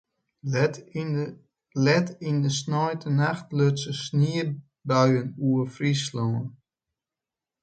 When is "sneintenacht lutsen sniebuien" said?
2.59-5.27